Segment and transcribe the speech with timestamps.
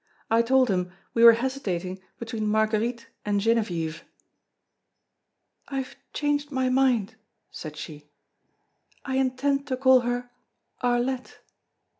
[0.31, 4.03] I told him we were hesitating between Marguerite and Genevieve."
[5.67, 7.13] "I have changed my mind,"
[7.51, 8.09] said she.
[9.05, 10.31] "I intend to call her
[10.83, 11.35] Arlette."